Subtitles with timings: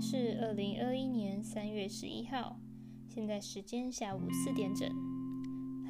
[0.00, 2.58] 是二零二一年三月十一号，
[3.06, 4.88] 现在时间下午四点整。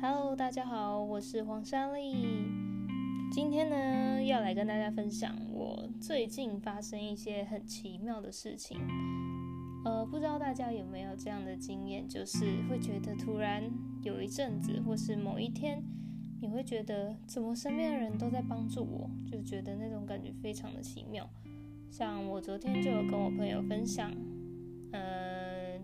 [0.03, 2.17] Hello，大家好，我是黄莎莉。
[3.31, 8.81] 今天呢，要来跟大家分享我最近发生一些很奇妙的事情。
[9.85, 13.63] 呃，不知道大家有没有这样的经验，就是会觉得突然
[14.03, 15.85] 有一阵子，或是某一天，
[16.41, 21.31] 你会觉得怎么身边的人都在帮助我，就觉得那种感觉非常的奇妙。
[21.91, 24.11] 像我昨天就有跟我朋友分享，
[24.93, 25.77] 呃，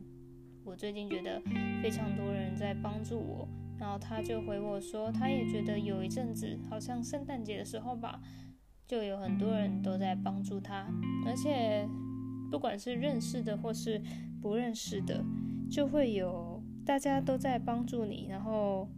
[0.64, 1.42] 我最近觉得
[1.82, 8.20] 非常多人在帮助我，然后他就回我说，他也觉得有一阵子，好像圣诞节的时候吧，
[8.86, 10.86] 就有很多人都在帮助他，
[11.26, 11.86] 而且
[12.52, 14.00] 不管是认识的或是
[14.40, 15.24] 不认识的，
[15.68, 18.88] 就会有大家都在帮助你，然后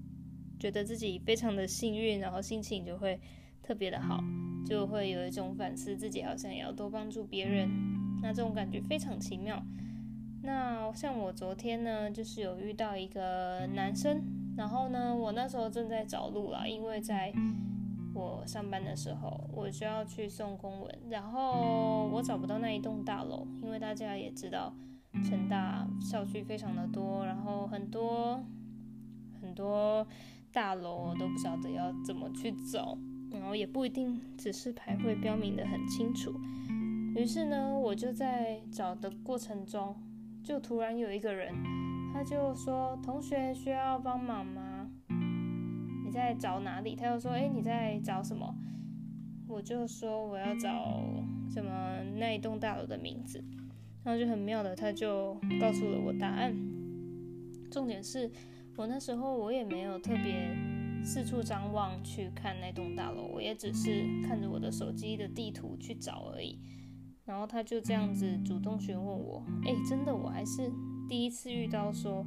[0.60, 3.18] 觉得自己非常的幸运，然后心情就会
[3.62, 4.22] 特别的好。
[4.68, 7.70] 就会有一种反思自己，好像也要多帮助别人，
[8.20, 9.62] 那这种感觉非常奇妙。
[10.42, 14.22] 那像我昨天呢，就是有遇到一个男生，
[14.58, 17.32] 然后呢，我那时候正在找路啦，因为在
[18.14, 24.74] 我上班的时候，我需要去送公文，然后我找不到那一栋大楼，因为大家也知道，
[25.24, 28.44] 成大校区非常的多，然后很多
[29.40, 30.06] 很多
[30.52, 32.98] 大楼我都不晓得要怎么去走。
[33.30, 36.32] 然后也不一定指示牌会标明得很清楚，
[37.16, 39.94] 于是呢，我就在找的过程中，
[40.42, 41.52] 就突然有一个人，
[42.12, 44.90] 他就说：“同学需要帮忙吗？
[46.04, 48.54] 你在找哪里？”他又说：“诶，你在找什么？”
[49.48, 50.70] 我就说：“我要找
[51.50, 53.42] 什么那一栋大楼的名字。”
[54.04, 56.54] 然后就很妙的，他就告诉了我答案。
[57.70, 58.30] 重点是
[58.76, 60.77] 我那时候我也没有特别。
[61.04, 66.58] 四处张望去看那栋大楼，我也只是看着我的手机的地图去找而已。
[67.24, 70.70] 然后他就这样子主动询问我，哎，真的，我还是
[71.08, 72.26] 第一次遇到说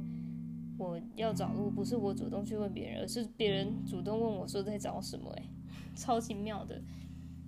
[0.78, 5.42] 我要找路，不是我主动去问别人，而是别人主动问我说在找什么，哎，
[5.96, 6.80] 超级妙的。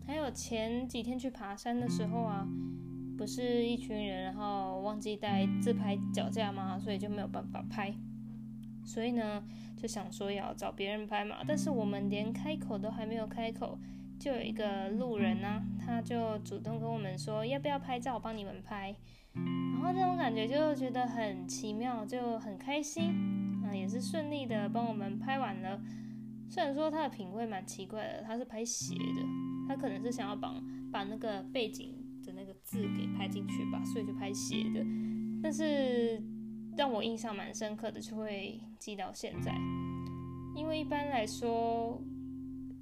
[0.07, 2.47] 还有前几天去爬山的时候啊，
[3.17, 6.79] 不是一群人，然后忘记带自拍脚架吗？
[6.79, 7.95] 所以就没有办法拍。
[8.85, 9.43] 所以呢，
[9.77, 13.79] 就想说要找别人拍嘛，但是我们连开口都还没有开口，
[14.21, 18.95] 就有一个路人呢、他就主动跟我们说要不要拍照，帮你们拍。
[19.33, 23.11] 然后这种感觉就觉得很奇妙，就很开心
[23.65, 25.81] 啊，也是顺利的帮我们拍完了。
[26.49, 29.23] 虽然说他的品味蛮奇怪的，他是拍斜的，
[29.67, 30.55] 他可能是想要把
[30.93, 34.85] 把那个背景的那个字给拍进去吧，所以就拍斜的，
[35.43, 36.23] 但是。
[36.77, 39.55] 让我印象蛮深刻的，就会记到现在。
[40.57, 42.01] 因为一般来说，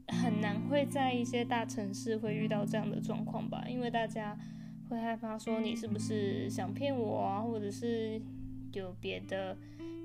[0.09, 4.37] 很难会在一些大城市会遇到这样的状况吧，因为大家
[4.89, 8.21] 会害怕说你是不是想骗我啊，或者是
[8.73, 9.57] 有别的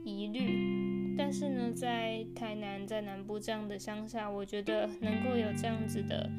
[0.06, 1.16] 疑虑。
[1.18, 6.30] 但是呢，在台南，在南部这样的乡下，我觉得能够有这样子的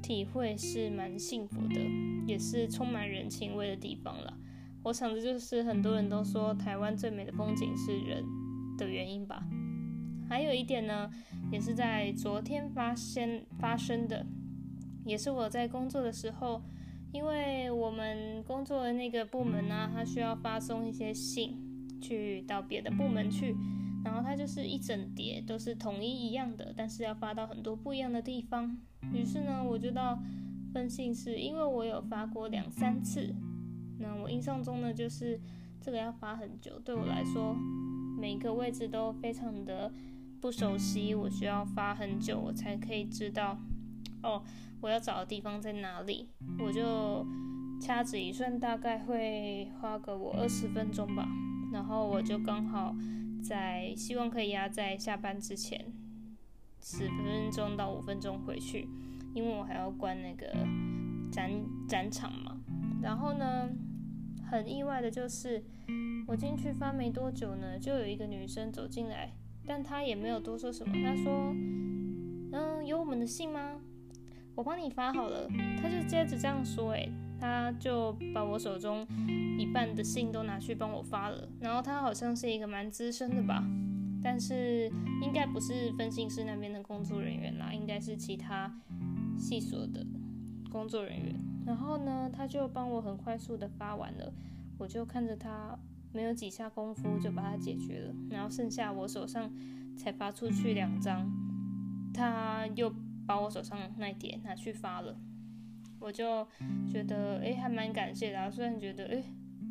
[0.00, 1.80] 体会是蛮幸福的，
[2.26, 4.38] 也是充满人情味的地方了。
[4.86, 8.24] 我想这就是很多人都说台湾最美的风景是人
[8.78, 9.44] 的原因吧。
[10.28, 11.10] 还有一点呢，
[11.50, 14.24] 也是在昨天发生发生的，
[15.04, 16.62] 也是我在工作的时候，
[17.10, 21.58] 因为我们工作的那个部门呢，它需要发送一些信
[22.00, 23.56] 去到别的部门去，
[24.04, 28.78] 然后它就是一整叠都是统一一样的，但是要发到很多不一样的地方。
[29.12, 30.22] 于是呢，我就到
[30.72, 33.34] 分信室，因为我有发过两三次。
[33.98, 35.40] 那我印象中呢，就是
[35.80, 37.56] 这个要发很久，对我来说，
[38.18, 39.92] 每一个位置都非常的
[40.40, 43.58] 不熟悉，我需要发很久，我才可以知道，
[44.22, 44.42] 哦，
[44.80, 46.28] 我要找的地方在哪里。
[46.58, 47.26] 我就
[47.80, 51.26] 掐指一算，大概会花个我二十分钟吧。
[51.72, 52.94] 然后我就刚好
[53.42, 55.92] 在希望可以压在下班之前
[56.80, 58.88] 十分钟到五分钟回去，
[59.34, 60.46] 因为我还要关那个
[61.30, 61.50] 展
[61.88, 62.58] 展场嘛。
[63.02, 63.68] 然后呢，
[64.50, 65.62] 很意外的就是，
[66.26, 69.32] 我进去发没多久呢，就有一个女生走进来，
[69.66, 70.94] 但她也没有多说什么。
[71.02, 71.52] 她说
[72.52, 73.80] ：“嗯，有我们的信吗？
[74.54, 75.48] 我帮你发好了。”
[75.82, 77.10] 她就接着这样说，诶，
[77.40, 79.06] 她就把我手中
[79.58, 81.48] 一半的信都拿去帮我发了。
[81.60, 83.62] 然后她好像是一个蛮资深的吧，
[84.22, 84.90] 但是
[85.22, 88.80] 应该不是分信室那边的工作人员啦，应该是其他
[89.36, 90.06] 系所的
[90.70, 91.34] 工作人员。
[91.66, 94.32] 然后呢，他就帮我很快速的发完了，
[94.78, 95.76] 我就看着他
[96.12, 99.52] 没有几下功夫就把它解决了，然后剩下我手上
[99.98, 101.28] 才发出去两张，
[102.14, 102.94] 他又
[103.26, 105.18] 把我手上那一叠拿去发了，
[105.98, 106.46] 我就
[106.88, 109.24] 觉得诶还蛮感谢的啊，虽然觉得诶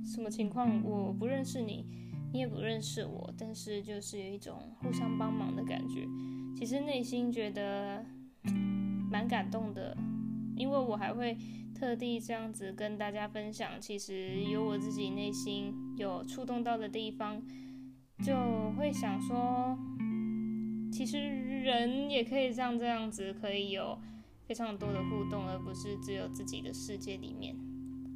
[0.03, 0.83] 什么情况？
[0.83, 1.87] 我不认识你，
[2.33, 6.05] 你也不认识我，但是就是有一种互相帮忙的感觉。
[6.55, 8.05] 其实内心觉得
[9.09, 9.97] 蛮感动的，
[10.55, 11.37] 因为我还会
[11.73, 17.41] 特地这样子跟大家分享，其实有我自己内心有触动到的地方，
[18.23, 18.33] 就
[18.77, 19.77] 会想说，
[20.91, 23.99] 其实人也可以像这样子，可以有
[24.45, 27.55] 非常多的互动，而不是只有自己的世界里面。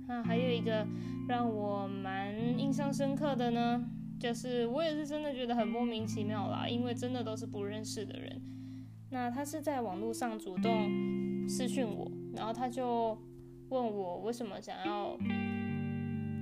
[0.08, 0.88] 那还有一个
[1.28, 3.84] 让我蛮印象深刻的呢，
[4.20, 8.42] 就是我也是真的觉得很莫名其妙啦，因为真的都是不认识的人。
[9.12, 13.18] 那他是在网络上主动私讯我，然后他就
[13.70, 15.18] 问我为什么想要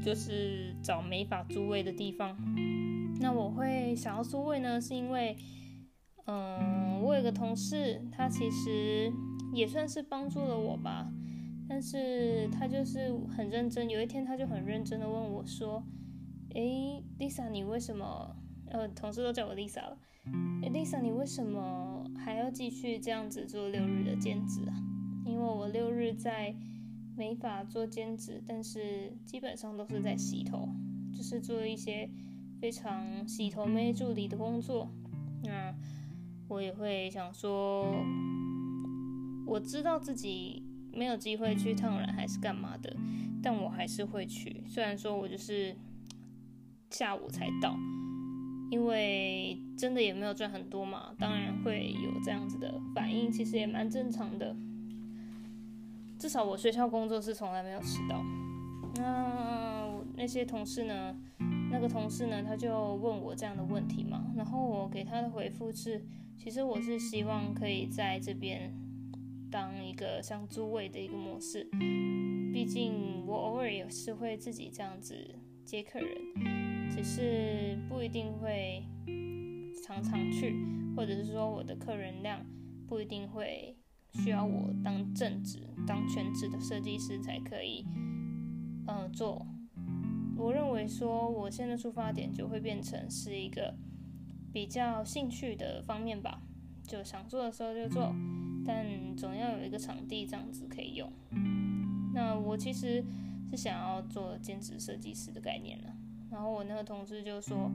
[0.02, 2.38] 就是找没法租位的地方。
[3.20, 5.36] 那我会想要租位呢，是因为
[6.26, 9.12] 嗯，我有个同事，他其实
[9.54, 11.12] 也算是帮助了我吧。
[11.70, 15.84] 但是他就是很认真，有一天他就很认真的问我说
[16.56, 18.36] ：“诶，Lisa，你为什么？
[18.70, 19.98] 呃，同事都叫我 Lisa 了。
[20.62, 24.76] 诶，Lisa，你为什么还要继续这样子做六日的兼职啊？
[25.38, 26.56] 因为我六日在
[27.16, 30.68] 美法做兼职，但是基本上都是在洗头，
[31.16, 32.10] 就是做一些
[32.60, 34.90] 非常洗头妹助理的工作。
[35.44, 35.72] 那
[36.48, 38.04] 我也会想说，
[39.46, 40.64] 我知道自己。”
[40.98, 42.92] 没有机会去烫染还是干嘛的，
[43.44, 44.64] 但我还是会去。
[44.66, 45.76] 虽然说我就是
[46.90, 47.78] 下午才到，
[48.72, 54.56] 因为真的也没有赚很多嘛，当然会有这样子的反应，其实也蛮正常的。
[56.18, 58.24] 至少我学校工作是从来没有迟到。
[58.96, 61.16] 那那些同事呢？
[61.72, 62.44] 那个同事呢？
[62.44, 66.06] 他就问我这样的问题嘛，然后我给他的回复是，
[66.38, 68.74] 其实我是希望可以在这边。
[69.50, 71.66] 当一个像租位的一个模式，
[72.52, 75.16] 毕竟我偶尔也是会自己这样子
[75.64, 78.84] 接客人，只是不一定会
[79.86, 80.54] 常常去，
[80.98, 82.46] 或者是说我的客人量
[82.90, 83.77] 不一定会
[84.14, 87.86] 需要我当正职、当全职的设计师才可以，
[88.88, 89.46] 呃，做。
[90.36, 93.76] 我认为说我现在出发点就会变成是一个
[94.54, 96.42] 比较兴趣的方面吧，
[96.84, 98.14] 就想做的时候就做。
[98.66, 101.10] 但总要有一个场地这样子可以用。
[102.14, 103.02] 那我其实
[103.50, 105.88] 是想要做兼职设计师的概念呢。
[106.30, 107.72] 然后我那个同事就说：“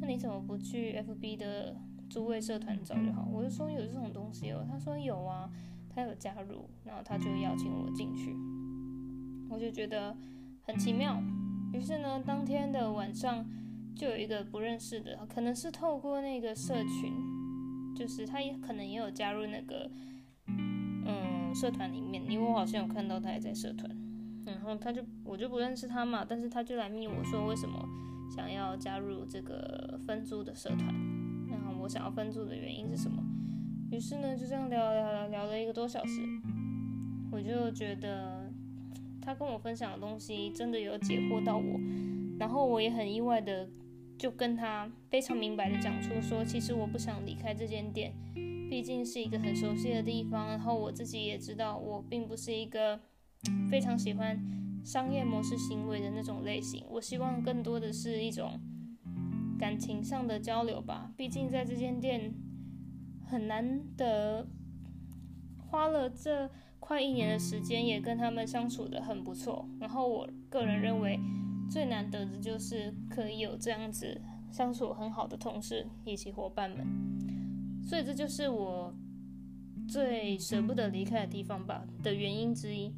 [0.00, 1.76] 那你怎么不去 FB 的
[2.08, 5.50] 租位社团找就好？”我就说：“有这种东西哦。”他说：“有啊，
[5.88, 8.34] 他有加入，然后他就邀请我进去。”
[9.50, 10.16] 我就觉得
[10.62, 11.22] 很奇妙。
[11.72, 13.46] 于是呢，当天的晚上
[13.94, 17.12] 就有一个不认识的，可能是透过那个社群，
[17.96, 19.90] 就是他也可能也有加入那个。
[21.10, 23.90] 嗯，社团里面，因为我好像有看到他也在社团，
[24.44, 27.82] 然后他就我就不认识他嘛，但是他就来密我说为什么
[28.30, 30.94] 想要加入这个分租的社团，
[31.88, 33.22] 想要分组的原因是什么？
[33.90, 36.20] 于是呢就这样聊聊聊聊了一个多小时，
[37.32, 38.52] 我就觉得
[39.22, 41.80] 他跟我分享的东西真的有解惑到我，
[42.38, 43.68] 然后我也很意外的
[44.18, 48.12] 就跟他非常明白的讲出说，其实我不想离开这间店。
[48.70, 53.00] 毕竟是一个很熟悉的地方，然后我自己也知道，我并不是一个
[53.70, 54.38] 非常喜欢
[54.84, 56.84] 商业模式行为的那种类型。
[56.90, 58.60] 我希望更多的是一种
[59.58, 61.12] 感情上的交流吧。
[61.16, 62.32] 毕竟在这间店
[63.26, 64.46] 很难得，
[65.58, 69.68] 花了这快一年的时间，也跟他们相处的很不错。
[69.80, 71.18] 然后我个人认为，
[71.70, 76.86] 最难得的就是可以有这样子相处很好的同事以及伙伴们。
[77.84, 78.94] 所以这就是我
[79.88, 82.94] 最舍不得离开的地方吧的原因之一。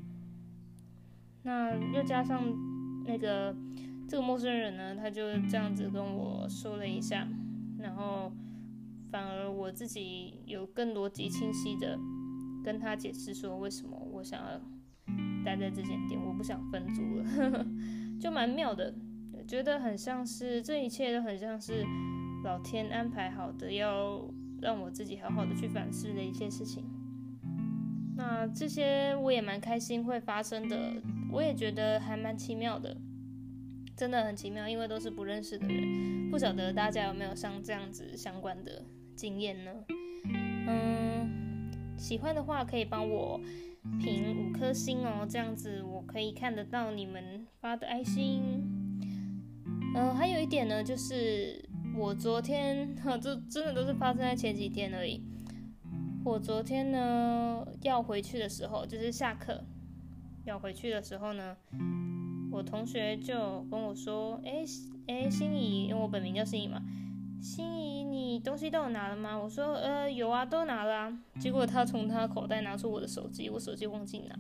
[1.43, 2.43] 那又加上
[3.07, 3.55] 那个
[4.11, 7.29] 这个陌生人呢，他就这样子跟我说了一下，
[7.79, 8.33] 然后
[9.09, 11.97] 反而我自己有更逻辑清晰的
[12.65, 14.61] 跟他解释说，为什么我想要
[15.45, 17.65] 待在这间店，我不想分租了，
[18.21, 18.93] 就蛮妙的，
[19.47, 21.87] 觉得很像是这一切都很像是
[22.43, 24.29] 老天安排好的要。
[24.63, 26.85] 让我自己好好的去反思的一些事情，
[28.15, 31.01] 那这些我也蛮开心会发生的，
[31.33, 32.95] 我也觉得还蛮奇妙的，
[34.01, 38.83] 真的很奇妙，因为都是不认识的人，不晓得大家有没有像这样子相关的
[39.15, 39.71] 经验呢？
[40.67, 43.39] 嗯，喜欢的话可以帮我
[44.01, 48.41] 评五颗星哦，这样子我可以看得到你们发的爱心。
[49.95, 51.63] 嗯，还有一点呢，就是。
[51.95, 55.23] 我昨天， 哈，这真的都是发生在前几天而已。
[56.25, 59.63] 我昨天呢，要回去的时候，就是下课
[60.45, 61.57] 要回去的时候呢，
[62.51, 64.67] 我同学就跟我说：“哎、欸、
[65.07, 66.83] 哎、欸，心仪，因为我本名叫心仪嘛，
[67.41, 74.37] 心仪，你东西都有拿了吗？”我说：“呃，有啊，都拿了啊。”结果他从他口袋拿出我的手机，我手机忘记拿，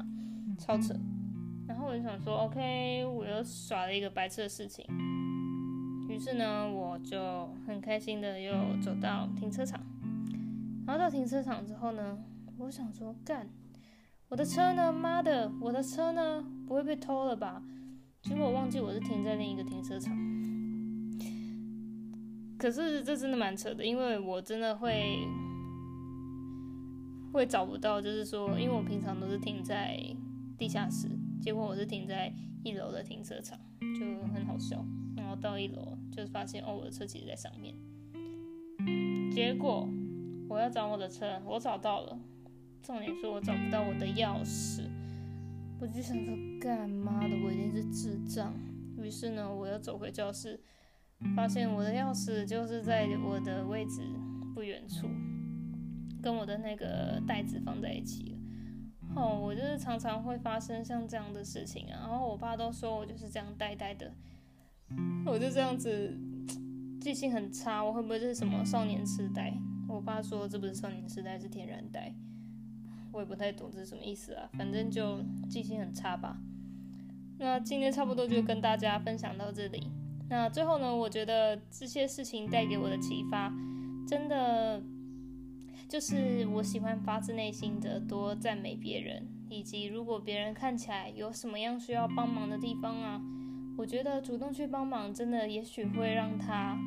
[0.58, 0.94] 超扯。
[1.68, 4.84] 然后我就想说：“OK，我又耍了一个白痴的事情。”
[6.10, 8.52] 于是呢，我就很开心的又
[8.82, 9.80] 走到停车场。
[10.84, 12.18] 然后到停车场之后呢，
[12.58, 13.48] 我想说：“干，
[14.28, 14.92] 我的车呢？
[14.92, 16.44] 妈的，我的车呢？
[16.66, 17.62] 不会被偷了吧？”
[18.22, 20.16] 结果我忘记我是停在另一个停车场，
[22.58, 25.26] 可是这真的蛮扯的，因为我真的会
[27.32, 29.98] 会找不到，就是说，因为我平常都是停在
[30.58, 31.08] 地下室，
[31.40, 33.58] 结果我是停在一楼的停车场，
[33.98, 34.84] 就很好笑。
[35.16, 37.74] 然后到一楼，就发现哦，我的车其实在上面。
[39.32, 39.88] 结果
[40.48, 42.18] 我要找我的车，我找到了，
[42.82, 44.82] 重点是我找不到我的钥匙。
[45.80, 48.52] 我就想说，干妈的，我一定是智障。
[48.98, 50.60] 于是呢，我又走回教室，
[51.34, 54.02] 发现我的钥匙就是在我的位置
[54.54, 55.08] 不远处，
[56.22, 58.38] 跟我的那个袋子放在一起了。
[59.16, 62.06] 哦，我就是常常会发生像这样的事情啊。
[62.06, 64.12] 然后我爸都说我就是这样呆呆的，
[65.24, 66.14] 我就这样子
[67.00, 67.82] 记性很差。
[67.82, 69.50] 我会不会是什么少年痴呆？
[69.88, 72.14] 我爸说这不是少年痴呆，是天然呆。
[73.12, 76.38] 我也不太懂这是什么意思啊，反正就记性很差吧。
[77.38, 79.90] 那今天差不多就跟大家分享到这里。
[80.28, 83.52] 那最后呢，我觉得这些事情带给我的启发，
[84.06, 84.82] 真的
[85.88, 93.20] 就是我喜欢发自内心的多赞美别人，以及如果别人看起来有什么样需要帮忙的地方啊，
[93.76, 96.78] 我觉得主动去帮忙，真的也许会让他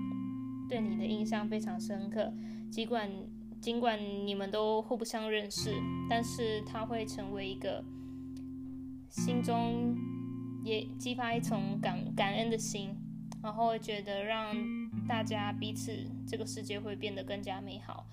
[0.69, 2.31] 对你的印象非常深刻，
[2.71, 3.11] 尽管。
[3.63, 5.73] 尽管你们都互不相认识，
[6.09, 7.81] 但是他会成为一个
[9.09, 9.95] 心中
[10.65, 12.93] 也激发一种感感恩的心，
[13.41, 14.53] 然后觉得让
[15.07, 15.93] 大家彼此
[16.27, 18.05] 这个世界会变得更加美好。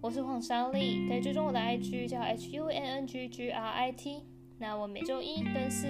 [0.00, 4.22] 我是黄莎莉，可以追踪我的 IG 叫 H U N N G G R I T。
[4.58, 5.88] 那我每周一跟四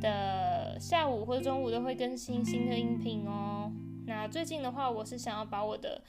[0.00, 3.70] 的下午或者中午都会更新新的音频哦。
[4.08, 6.02] 那最近的话，我是想要把我的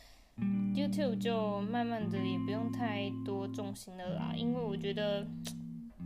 [0.73, 5.27] YouTube 就慢慢的也不用太多重心了啦，因为我觉得，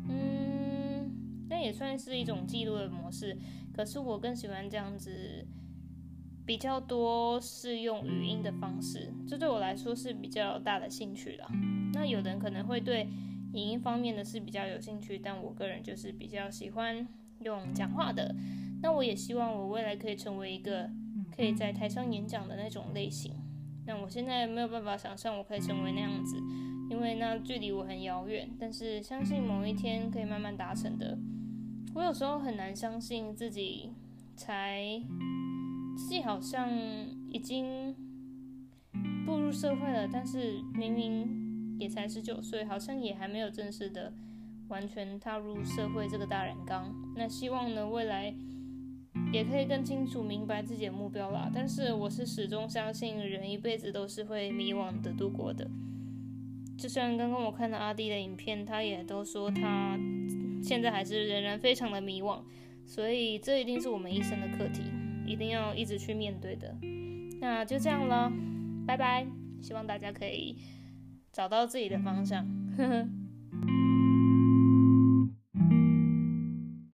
[0.09, 1.11] 嗯，
[1.49, 3.37] 那也算是一种记录的模式。
[3.75, 5.45] 可是我更喜欢这样子，
[6.45, 11.47] 比较多是用语音的方式，这对我来说是比较大的兴趣啦。
[11.93, 13.07] 那有人可能会对
[13.53, 17.07] 影音方面的是比较有兴趣，但我个人就是比较喜欢
[17.41, 18.35] 用讲话的。
[18.81, 20.89] 那我也希望我未来可以成为一个
[21.35, 23.33] 可以在台上演讲的那种类型。
[23.85, 26.37] 那我现在没有办法想象我可以成为那样子，
[26.89, 28.49] 因为那距离我很遥远。
[28.59, 31.17] 但是相信某一天可以慢慢达成的。
[31.93, 33.91] 我有时候很难相信自己
[34.35, 35.01] 才
[35.97, 36.69] 自己好像
[37.29, 37.93] 已经
[39.25, 44.13] 步入社会了，但是明明也才十九岁，好像也还没有正式的
[44.69, 46.93] 完全踏入社会这个大染缸。
[47.15, 48.33] 那希望呢，未来。
[49.33, 55.67] 也可以更清楚明白自己的目标啦，但是我是始终相信人一辈子都是会迷惘的度过的。
[56.77, 59.97] 就像刚刚我看到阿弟的影片，他也都说他
[60.61, 62.41] 现在还是仍然非常的迷惘，
[62.85, 64.83] 所以这一定是我们一生的课题，
[65.25, 66.75] 一定要一直去面对的。
[67.41, 68.31] 那就这样了，
[68.85, 69.25] 拜拜，
[69.61, 70.55] 希望大家可以
[71.31, 72.45] 找到自己的方向。
[72.77, 73.09] 呵呵。